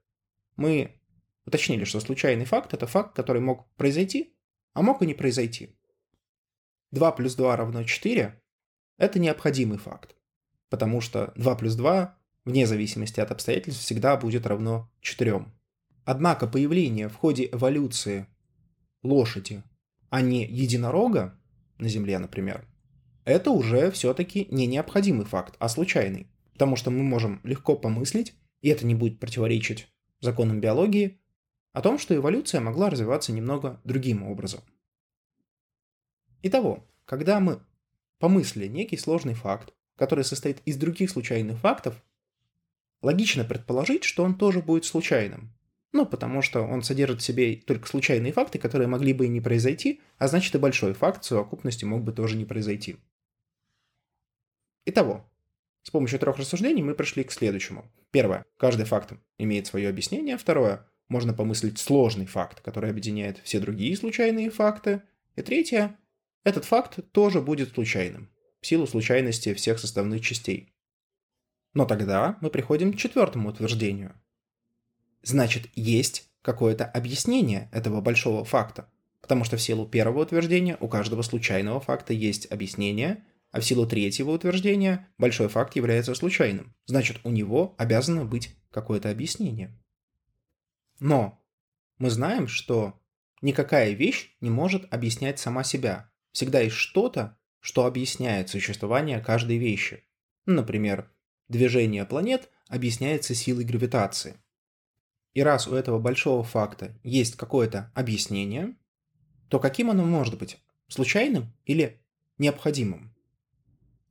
мы 0.57 1.01
уточнили, 1.45 1.85
что 1.85 2.01
случайный 2.01 2.45
факт– 2.45 2.73
это 2.75 2.87
факт, 2.87 3.15
который 3.15 3.43
мог 3.43 3.69
произойти, 3.77 4.35
а 4.79 4.83
мог 4.83 5.03
и 5.03 5.07
не 5.07 5.15
произойти. 5.15 5.77
2 6.93 7.13
плюс 7.13 7.35
2 7.35 7.57
равно 7.57 7.83
4– 7.83 8.41
это 8.99 9.19
необходимый 9.19 9.77
факт, 9.77 10.15
потому 10.69 11.01
что 11.01 11.33
2 11.35 11.57
плюс 11.57 11.75
2, 11.75 12.17
вне 12.45 12.65
зависимости 12.65 13.19
от 13.19 13.33
обстоятельств, 13.33 13.83
всегда 13.83 14.17
будет 14.17 14.47
равно 14.47 14.89
4. 15.01 15.45
Однако 16.05 16.47
появление 16.47 17.09
в 17.09 17.17
ходе 17.17 17.49
эволюции 17.51 18.29
лошади, 19.03 19.65
а 20.11 20.21
не 20.21 20.47
единорога 20.47 21.37
на 21.79 21.89
Земле, 21.89 22.21
например– 22.21 22.65
это 23.25 23.51
уже 23.51 23.91
все-таки 23.91 24.47
не 24.53 24.69
необходимый 24.69 25.27
факт, 25.27 25.57
а 25.59 25.69
случайный. 25.69 26.31
Потому 26.53 26.77
что 26.77 26.93
мы 26.93 27.03
можем 27.03 27.41
легко 27.43 27.75
помыслить, 27.75 28.33
и 28.63 28.69
это 28.69 28.87
не 28.87 28.95
будет 28.95 29.19
противоречить 29.19 29.89
законам 30.21 30.61
биологии, 30.61 31.21
о 31.73 31.83
том, 31.83 31.99
что 31.99 32.15
эволюция 32.15 32.61
могла 32.61 32.91
развиваться 32.91 33.33
немного 33.33 33.81
другим 33.85 34.23
образом. 34.23 34.61
Итого, 36.43 36.87
когда 37.05 37.41
мы 37.41 37.61
помыслили 38.19 38.67
некий 38.67 38.97
сложный 38.97 39.35
факт, 39.35 39.75
который 39.97 40.25
состоит 40.25 40.61
из 40.65 40.77
других 40.77 41.11
случайных 41.11 41.59
фактов, 41.59 42.03
логично 43.03 43.45
предположить, 43.45 44.05
что 44.05 44.25
он 44.25 44.37
тоже 44.37 44.61
будет 44.61 44.85
случайным. 44.85 45.53
Ну, 45.93 46.05
потому 46.05 46.43
что 46.43 46.63
он 46.63 46.83
содержит 46.83 47.23
в 47.23 47.25
себе 47.25 47.57
только 47.57 47.89
случайные 47.89 48.33
факты, 48.33 48.59
которые 48.59 48.89
могли 48.89 49.15
бы 49.15 49.25
и 49.27 49.31
не 49.31 49.41
произойти, 49.41 50.01
а 50.19 50.29
значит 50.29 50.55
и 50.55 50.59
большой 50.59 50.93
факт 50.93 51.25
в 51.25 51.27
совокупности 51.27 51.85
мог 51.85 52.03
бы 52.03 52.13
тоже 52.13 52.37
не 52.37 52.45
произойти. 52.45 52.97
Итого, 54.85 55.29
С 55.83 55.91
помощью 55.91 56.19
трех 56.19 56.37
рассуждений 56.37 56.83
мы 56.83 56.95
пришли 56.95 57.25
к 57.25 57.33
следующему. 57.33 57.91
Первое. 58.11 58.45
Каждый 58.59 58.85
факт 58.85 59.15
имеет 59.39 59.67
свое 59.67 59.89
объяснение. 59.89 60.37
Второе. 60.37 60.87
Можно 61.09 61.33
помыслить 61.33 61.79
сложный 61.79 62.27
факт, 62.27 62.61
который 62.61 62.91
объединяет 62.91 63.39
все 63.39 63.61
другие 63.61 63.97
случайные 63.97 64.51
факты. 64.51 65.03
И 65.37 65.43
третье. 65.43 65.97
Этот 66.45 66.65
факт 66.65 66.99
тоже 67.13 67.41
будет 67.41 67.71
случайным, 67.71 68.31
в 68.61 68.67
силу 68.67 68.87
случайности 68.87 69.55
всех 69.55 69.79
составных 69.79 70.21
частей. 70.21 70.73
Но 71.75 71.85
тогда 71.85 72.39
мы 72.41 72.51
приходим 72.51 72.93
к 72.93 72.97
четвертому 72.97 73.51
утверждению. 73.51 74.15
Значит, 75.23 75.69
есть 75.75 76.31
какое-то 76.43 76.85
объяснение 76.85 77.69
этого 77.73 78.01
большого 78.01 78.45
факта. 78.45 78.91
Потому 79.21 79.45
что 79.45 79.57
в 79.57 79.63
силу 79.63 79.87
первого 79.87 80.23
утверждения 80.23 80.77
у 80.81 80.89
каждого 80.89 81.23
случайного 81.23 81.81
факта 81.81 82.13
есть 82.13 82.51
объяснение, 82.51 83.25
а 83.51 83.61
в 83.61 83.65
силу 83.65 83.87
третьего 83.87 84.31
утверждения 84.31 85.09
большой 85.19 85.49
факт 85.49 85.77
является 85.77 86.15
случайным. 86.15 86.75
Значит, 86.87 87.19
у 87.25 87.31
него 87.31 87.75
обязано 87.79 88.25
быть 88.25 88.57
какое-то 88.71 89.11
объяснение. 89.11 89.79
Но 91.01 91.45
мы 91.99 92.11
знаем, 92.11 92.49
что 92.49 93.01
никакая 93.43 93.93
вещь 93.93 94.37
не 94.41 94.51
может 94.51 94.93
объяснять 94.93 95.39
сама 95.39 95.65
себя. 95.65 96.11
Всегда 96.33 96.61
есть 96.61 96.77
что-то, 96.77 97.39
что 97.61 97.87
объясняет 97.87 98.49
существование 98.49 99.21
каждой 99.21 99.59
вещи. 99.59 100.05
Например, 100.47 101.11
движение 101.49 102.05
планет 102.05 102.51
объясняется 102.69 103.35
силой 103.35 103.65
гравитации. 103.65 104.37
И 105.35 105.43
раз 105.43 105.69
у 105.69 105.75
этого 105.75 105.99
большого 105.99 106.43
факта 106.43 106.99
есть 107.03 107.37
какое-то 107.37 107.93
объяснение, 107.95 108.77
то 109.49 109.59
каким 109.59 109.91
оно 109.91 110.05
может 110.05 110.39
быть? 110.39 110.59
Случайным 110.89 111.53
или 111.65 112.01
необходимым? 112.39 113.15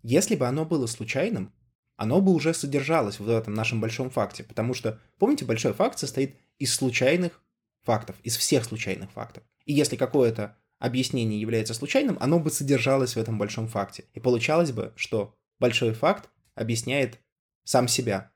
Если 0.03 0.35
бы 0.35 0.47
оно 0.47 0.65
было 0.65 0.85
случайным, 0.85 1.53
оно 1.95 2.21
бы 2.21 2.31
уже 2.31 2.53
содержалось 2.53 3.19
в 3.19 3.27
этом 3.27 3.53
нашем 3.55 3.81
большом 3.81 4.09
факте, 4.09 4.43
потому 4.43 4.73
что, 4.73 4.99
помните, 5.17 5.45
большой 5.45 5.73
факт 5.73 5.97
состоит 5.97 6.37
из 6.57 6.73
случайных 6.73 7.43
фактов, 7.83 8.15
из 8.23 8.37
всех 8.37 8.65
случайных 8.65 9.11
фактов. 9.11 9.43
И 9.65 9.73
если 9.73 9.95
какое-то 9.95 10.57
объяснение 10.79 11.39
является 11.39 11.73
случайным, 11.73 12.17
оно 12.19 12.39
бы 12.39 12.49
содержалось 12.51 13.15
в 13.15 13.19
этом 13.19 13.37
большом 13.37 13.67
факте. 13.67 14.05
И 14.13 14.19
получалось 14.19 14.71
бы, 14.71 14.93
что 14.95 15.35
большой 15.59 15.93
факт 15.93 16.29
объясняет 16.55 17.19
сам 17.63 17.87
себя, 17.87 18.31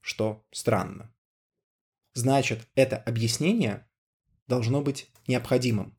что 0.00 0.44
странно. 0.52 1.12
Значит, 2.14 2.68
это 2.74 2.96
объяснение 2.96 3.86
должно 4.46 4.82
быть 4.82 5.10
необходимым. 5.26 5.96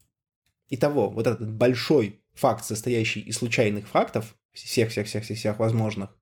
Итого, 0.69 1.09
вот 1.09 1.27
этот 1.27 1.51
большой 1.51 2.23
факт, 2.33 2.65
состоящий 2.65 3.21
из 3.21 3.37
случайных 3.37 3.87
фактов, 3.87 4.35
всех-всех-всех-всех 4.51 5.59
возможных, 5.59 6.15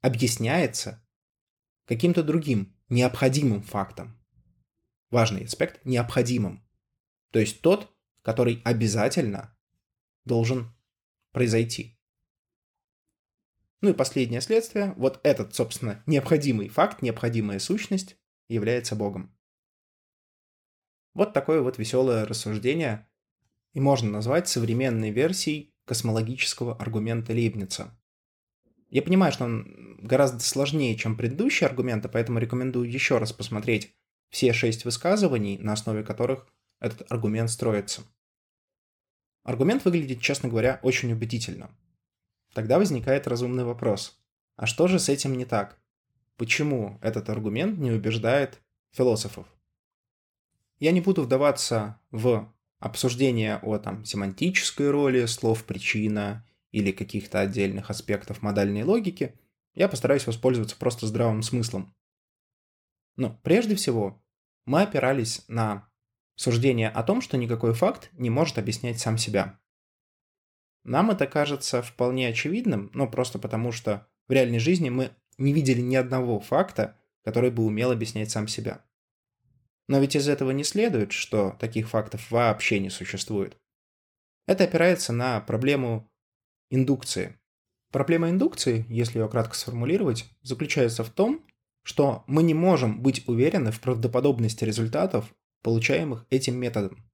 объясняется 0.00 1.04
каким-то 1.86 2.22
другим 2.22 2.76
необходимым 2.88 3.62
фактом. 3.62 4.18
Важный 5.14 5.44
аспект– 5.44 5.80
необходимым. 5.84 6.66
То 7.30 7.38
есть 7.38 7.60
тот, 7.60 7.88
который 8.22 8.60
обязательно 8.64 9.56
должен 10.24 10.74
произойти. 11.30 12.00
Ну 13.80 13.90
и 13.90 13.92
последнее 13.92 14.40
следствие, 14.40 14.92
вот 14.96 15.20
этот, 15.22 15.54
собственно, 15.54 16.02
необходимый 16.06 16.68
факт, 16.68 17.00
необходимая 17.00 17.60
сущность 17.60 18.16
является 18.48 18.96
Богом. 18.96 19.32
Вот 21.12 21.32
такое 21.32 21.60
вот 21.60 21.78
веселое 21.78 22.26
рассуждение 22.26 23.08
и 23.72 23.78
можно 23.78 24.10
назвать 24.10 24.48
современной 24.48 25.12
версией 25.12 25.76
космологического 25.84 26.74
аргумента 26.74 27.32
Лейбница. 27.32 27.96
Я 28.90 29.00
понимаю, 29.00 29.32
что 29.32 29.44
он 29.44 29.96
гораздо 30.02 30.40
сложнее, 30.40 30.96
чем 30.96 31.16
предыдущие 31.16 31.68
аргументы, 31.68 32.08
поэтому 32.08 32.40
рекомендую 32.40 32.90
еще 32.90 33.18
раз 33.18 33.32
посмотреть 33.32 33.94
все 34.34 34.52
шесть 34.52 34.84
высказываний, 34.84 35.58
на 35.58 35.74
основе 35.74 36.02
которых 36.02 36.48
этот 36.80 37.08
аргумент 37.12 37.48
строится. 37.50 38.02
Аргумент 39.44 39.84
выглядит, 39.84 40.20
честно 40.20 40.48
говоря, 40.48 40.80
очень 40.82 41.12
убедительно. 41.12 41.70
Тогда 42.52 42.80
возникает 42.80 43.28
разумный 43.28 43.62
вопрос. 43.62 44.20
А 44.56 44.66
что 44.66 44.88
же 44.88 44.98
с 44.98 45.08
этим 45.08 45.38
не 45.38 45.44
так? 45.44 45.78
Почему 46.36 46.98
этот 47.00 47.30
аргумент 47.30 47.78
не 47.78 47.92
убеждает 47.92 48.60
философов? 48.90 49.46
Я 50.80 50.90
не 50.90 51.00
буду 51.00 51.22
вдаваться 51.22 52.00
в 52.10 52.52
обсуждение 52.80 53.58
о 53.58 53.78
там, 53.78 54.04
семантической 54.04 54.90
роли 54.90 55.26
слов 55.26 55.62
«причина» 55.62 56.44
или 56.72 56.90
каких-то 56.90 57.38
отдельных 57.38 57.88
аспектов 57.88 58.42
модальной 58.42 58.82
логики, 58.82 59.38
я 59.76 59.88
постараюсь 59.88 60.26
воспользоваться 60.26 60.74
просто 60.74 61.06
здравым 61.06 61.42
смыслом. 61.44 61.94
Но 63.14 63.38
прежде 63.44 63.76
всего 63.76 64.20
мы 64.66 64.82
опирались 64.82 65.44
на 65.48 65.88
суждение 66.36 66.88
о 66.88 67.02
том, 67.02 67.20
что 67.20 67.36
никакой 67.36 67.74
факт 67.74 68.10
не 68.12 68.30
может 68.30 68.58
объяснять 68.58 68.98
сам 68.98 69.18
себя. 69.18 69.60
Нам 70.84 71.10
это 71.10 71.26
кажется 71.26 71.82
вполне 71.82 72.28
очевидным, 72.28 72.90
но 72.92 73.08
просто 73.08 73.38
потому, 73.38 73.72
что 73.72 74.06
в 74.28 74.32
реальной 74.32 74.58
жизни 74.58 74.90
мы 74.90 75.10
не 75.38 75.52
видели 75.52 75.80
ни 75.80 75.96
одного 75.96 76.40
факта, 76.40 76.98
который 77.22 77.50
бы 77.50 77.64
умел 77.64 77.90
объяснять 77.90 78.30
сам 78.30 78.48
себя. 78.48 78.84
Но 79.88 79.98
ведь 79.98 80.16
из 80.16 80.28
этого 80.28 80.50
не 80.50 80.64
следует, 80.64 81.12
что 81.12 81.56
таких 81.60 81.88
фактов 81.88 82.30
вообще 82.30 82.80
не 82.80 82.90
существует. 82.90 83.56
Это 84.46 84.64
опирается 84.64 85.12
на 85.12 85.40
проблему 85.40 86.10
индукции. 86.70 87.38
Проблема 87.90 88.30
индукции, 88.30 88.84
если 88.88 89.18
ее 89.18 89.28
кратко 89.28 89.54
сформулировать, 89.54 90.26
заключается 90.42 91.04
в 91.04 91.10
том, 91.10 91.46
что 91.84 92.24
мы 92.26 92.42
не 92.42 92.54
можем 92.54 93.00
быть 93.00 93.28
уверены 93.28 93.70
в 93.70 93.80
правдоподобности 93.80 94.64
результатов, 94.64 95.32
получаемых 95.62 96.26
этим 96.30 96.56
методом. 96.56 97.04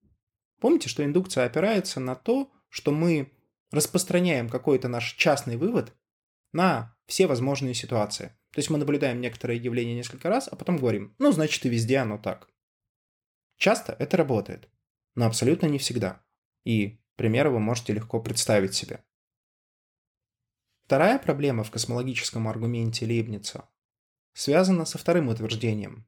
Помните, 0.60 0.88
что 0.88 1.04
индукция 1.04 1.44
опирается 1.44 2.00
на 2.00 2.14
то, 2.14 2.50
что 2.68 2.92
мы 2.92 3.32
распространяем 3.72 4.48
какой-то 4.48 4.88
наш 4.88 5.14
частный 5.14 5.56
вывод 5.56 5.92
на 6.52 6.96
все 7.06 7.26
возможные 7.26 7.74
ситуации. 7.74 8.28
То 8.52 8.58
есть 8.58 8.70
мы 8.70 8.78
наблюдаем 8.78 9.20
некоторое 9.20 9.56
явление 9.56 9.94
несколько 9.94 10.28
раз, 10.28 10.48
а 10.50 10.56
потом 10.56 10.76
говорим, 10.76 11.14
ну, 11.18 11.30
значит, 11.32 11.64
и 11.66 11.68
везде 11.68 11.98
оно 11.98 12.18
так. 12.18 12.48
Часто 13.56 13.94
это 13.98 14.16
работает, 14.16 14.68
но 15.14 15.26
абсолютно 15.26 15.66
не 15.66 15.78
всегда. 15.78 16.24
И 16.64 17.00
примеры 17.16 17.50
вы 17.50 17.60
можете 17.60 17.92
легко 17.92 18.20
представить 18.20 18.74
себе. 18.74 19.04
Вторая 20.84 21.18
проблема 21.18 21.62
в 21.62 21.70
космологическом 21.70 22.48
аргументе 22.48 23.06
Лейбница 23.06 23.68
связана 24.32 24.84
со 24.84 24.98
вторым 24.98 25.28
утверждением 25.28 26.06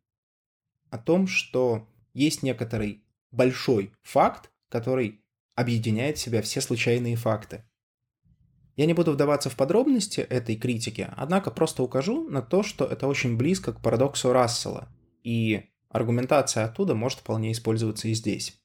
о 0.91 0.99
том, 0.99 1.27
что 1.27 1.89
есть 2.13 2.43
некоторый 2.43 3.05
большой 3.31 3.93
факт, 4.03 4.51
который 4.69 5.25
объединяет 5.55 6.19
в 6.19 6.21
себя 6.21 6.43
все 6.43 6.61
случайные 6.61 7.17
факты. 7.17 7.65
Я 8.77 8.87
не 8.87 8.95
буду 8.95 9.13
вдаваться 9.13 9.51
в 9.51 9.57
подробности 9.57 10.21
этой 10.21 10.57
критики, 10.57 11.09
однако 11.17 11.51
просто 11.51 11.83
укажу 11.83 12.29
на 12.29 12.43
то, 12.43 12.63
что 12.63 12.85
это 12.85 13.07
очень 13.07 13.37
близко 13.37 13.73
к 13.73 13.83
парадоксу 13.83 14.33
Рассела, 14.33 14.89
и 15.23 15.69
Аргументация 15.93 16.65
оттуда 16.65 16.95
может 16.95 17.19
вполне 17.19 17.53
использоваться 17.53 18.09
и 18.09 18.15
здесь. 18.15 18.59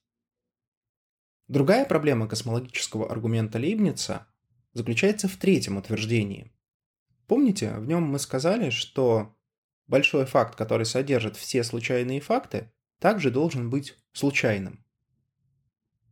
Другая 1.46 1.84
проблема 1.84 2.26
космологического 2.26 3.10
аргумента 3.10 3.58
Лейбница 3.58 4.26
заключается 4.72 5.28
в 5.28 5.36
третьем 5.36 5.76
утверждении. 5.76 6.50
Помните, 7.26 7.74
в 7.76 7.86
нем 7.86 8.04
мы 8.04 8.18
сказали, 8.18 8.70
что 8.70 9.36
большой 9.88 10.26
факт, 10.26 10.54
который 10.54 10.86
содержит 10.86 11.36
все 11.36 11.64
случайные 11.64 12.20
факты, 12.20 12.70
также 13.00 13.30
должен 13.30 13.70
быть 13.70 13.98
случайным. 14.12 14.84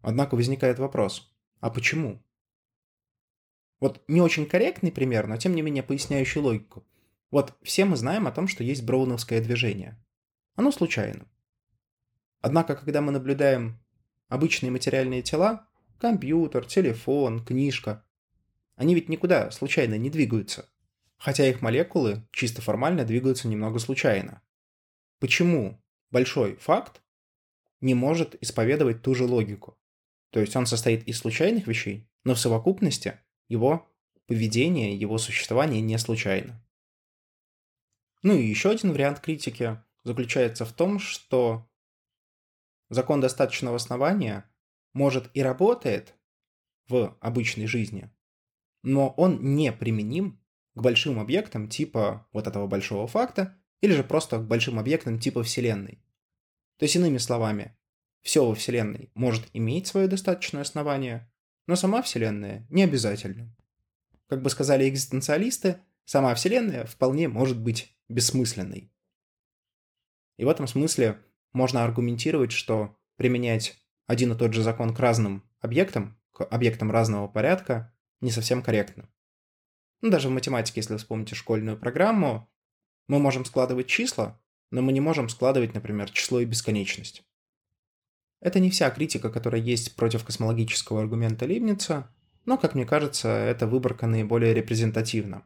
Однако 0.00 0.34
возникает 0.34 0.78
вопрос, 0.78 1.32
а 1.60 1.70
почему? 1.70 2.22
Вот 3.80 4.02
не 4.08 4.20
очень 4.20 4.46
корректный 4.46 4.90
пример, 4.90 5.26
но 5.26 5.36
тем 5.36 5.54
не 5.54 5.62
менее 5.62 5.82
поясняющий 5.82 6.40
логику. 6.40 6.86
Вот 7.30 7.54
все 7.62 7.84
мы 7.84 7.96
знаем 7.96 8.26
о 8.26 8.32
том, 8.32 8.48
что 8.48 8.64
есть 8.64 8.84
броуновское 8.84 9.42
движение. 9.42 10.02
Оно 10.54 10.70
случайно. 10.72 11.26
Однако, 12.40 12.76
когда 12.76 13.02
мы 13.02 13.12
наблюдаем 13.12 13.78
обычные 14.28 14.70
материальные 14.70 15.22
тела, 15.22 15.68
компьютер, 15.98 16.64
телефон, 16.64 17.44
книжка, 17.44 18.04
они 18.76 18.94
ведь 18.94 19.08
никуда 19.08 19.50
случайно 19.50 19.98
не 19.98 20.10
двигаются. 20.10 20.68
Хотя 21.18 21.48
их 21.48 21.62
молекулы 21.62 22.26
чисто 22.30 22.62
формально 22.62 23.04
двигаются 23.04 23.48
немного 23.48 23.78
случайно. 23.78 24.42
Почему 25.18 25.82
большой 26.10 26.56
факт 26.56 27.02
не 27.80 27.94
может 27.94 28.40
исповедовать 28.42 29.02
ту 29.02 29.14
же 29.14 29.24
логику? 29.24 29.78
То 30.30 30.40
есть 30.40 30.54
он 30.56 30.66
состоит 30.66 31.06
из 31.08 31.18
случайных 31.18 31.66
вещей, 31.66 32.08
но 32.24 32.34
в 32.34 32.38
совокупности 32.38 33.18
его 33.48 33.88
поведение, 34.26 34.96
его 34.96 35.18
существование 35.18 35.80
не 35.80 35.98
случайно. 35.98 36.62
Ну 38.22 38.34
и 38.34 38.44
еще 38.44 38.70
один 38.70 38.92
вариант 38.92 39.20
критики 39.20 39.80
заключается 40.02 40.64
в 40.64 40.72
том, 40.72 40.98
что 40.98 41.68
закон 42.90 43.20
достаточного 43.20 43.76
основания 43.76 44.50
может 44.92 45.30
и 45.34 45.42
работает 45.42 46.14
в 46.88 47.16
обычной 47.20 47.66
жизни, 47.66 48.10
но 48.82 49.10
он 49.10 49.54
не 49.54 49.72
применим 49.72 50.40
к 50.76 50.82
большим 50.82 51.18
объектам 51.18 51.68
типа 51.68 52.28
вот 52.32 52.46
этого 52.46 52.66
большого 52.66 53.08
факта, 53.08 53.58
или 53.80 53.92
же 53.92 54.04
просто 54.04 54.38
к 54.38 54.46
большим 54.46 54.78
объектам 54.78 55.18
типа 55.18 55.42
Вселенной. 55.42 56.04
То 56.78 56.84
есть, 56.84 56.94
иными 56.96 57.18
словами, 57.18 57.76
все 58.22 58.46
во 58.46 58.54
Вселенной 58.54 59.10
может 59.14 59.48
иметь 59.54 59.86
свое 59.86 60.06
достаточное 60.06 60.62
основание, 60.62 61.32
но 61.66 61.76
сама 61.76 62.02
Вселенная 62.02 62.66
не 62.68 62.84
обязательно. 62.84 63.56
Как 64.28 64.42
бы 64.42 64.50
сказали 64.50 64.88
экзистенциалисты, 64.88 65.78
сама 66.04 66.34
Вселенная 66.34 66.84
вполне 66.84 67.28
может 67.28 67.58
быть 67.58 67.96
бессмысленной. 68.08 68.92
И 70.36 70.44
в 70.44 70.48
этом 70.48 70.66
смысле 70.66 71.22
можно 71.54 71.84
аргументировать, 71.84 72.52
что 72.52 72.98
применять 73.16 73.78
один 74.06 74.32
и 74.32 74.36
тот 74.36 74.52
же 74.52 74.62
закон 74.62 74.94
к 74.94 75.00
разным 75.00 75.42
объектам, 75.60 76.20
к 76.32 76.44
объектам 76.44 76.90
разного 76.90 77.28
порядка, 77.28 77.94
не 78.20 78.30
совсем 78.30 78.62
корректно. 78.62 79.08
Ну, 80.06 80.12
даже 80.12 80.28
в 80.28 80.30
математике, 80.30 80.78
если 80.78 80.96
вспомните 80.98 81.34
школьную 81.34 81.76
программу, 81.76 82.48
мы 83.08 83.18
можем 83.18 83.44
складывать 83.44 83.88
числа, 83.88 84.40
но 84.70 84.80
мы 84.80 84.92
не 84.92 85.00
можем 85.00 85.28
складывать, 85.28 85.74
например, 85.74 86.12
число 86.12 86.38
и 86.38 86.44
бесконечность. 86.44 87.24
Это 88.40 88.60
не 88.60 88.70
вся 88.70 88.88
критика, 88.90 89.30
которая 89.30 89.60
есть 89.60 89.96
против 89.96 90.24
космологического 90.24 91.00
аргумента 91.00 91.44
Лейбница, 91.44 92.08
но, 92.44 92.56
как 92.56 92.76
мне 92.76 92.86
кажется, 92.86 93.28
эта 93.30 93.66
выборка 93.66 94.06
наиболее 94.06 94.54
репрезентативна. 94.54 95.44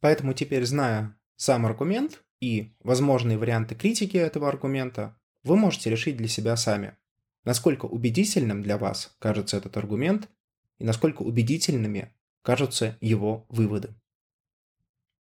Поэтому 0.00 0.32
теперь, 0.32 0.64
зная 0.64 1.14
сам 1.36 1.66
аргумент 1.66 2.24
и 2.40 2.74
возможные 2.80 3.36
варианты 3.36 3.74
критики 3.74 4.16
этого 4.16 4.48
аргумента, 4.48 5.20
вы 5.42 5.56
можете 5.58 5.90
решить 5.90 6.16
для 6.16 6.28
себя 6.28 6.56
сами, 6.56 6.96
насколько 7.44 7.84
убедительным 7.84 8.62
для 8.62 8.78
вас 8.78 9.14
кажется 9.18 9.58
этот 9.58 9.76
аргумент 9.76 10.30
и 10.78 10.84
насколько 10.84 11.20
убедительными 11.20 12.14
кажутся 12.48 12.96
его 13.02 13.44
выводы. 13.50 13.94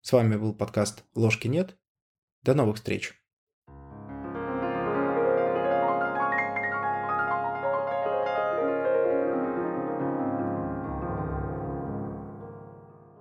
С 0.02 0.12
вами 0.12 0.36
был 0.36 0.54
подкаст 0.54 1.04
«Ложки 1.16 1.48
нет». 1.48 1.76
До 2.44 2.54
новых 2.54 2.76
встреч! 2.76 3.16